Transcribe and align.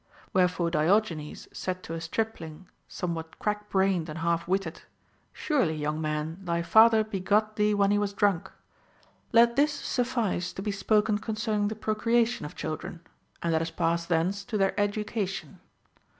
Wherefore 0.33 0.71
Diogenes 0.71 1.47
said 1.53 1.83
to 1.83 1.93
a 1.93 2.01
stripling 2.01 2.67
somewhat 2.87 3.37
crack 3.37 3.69
brained 3.69 4.09
and 4.09 4.17
half 4.17 4.47
witted: 4.47 4.81
Surely, 5.31 5.75
young 5.75 6.01
man, 6.01 6.39
thy 6.43 6.63
father 6.63 7.03
begot 7.03 7.55
thee 7.55 7.75
Avhen 7.75 7.91
he 7.91 7.99
was 7.99 8.11
drunk. 8.11 8.49
Let 9.31 9.55
this 9.57 9.71
suffice 9.71 10.53
to 10.53 10.63
be 10.63 10.71
spoken 10.71 11.19
concerning 11.19 11.67
the 11.67 11.75
procreation 11.75 12.47
of 12.47 12.55
children: 12.55 13.01
and 13.43 13.53
let 13.53 13.61
us 13.61 13.69
pass 13.69 14.07
thence 14.07 14.43
to 14.45 14.57
their 14.57 14.73
education. 14.79 15.59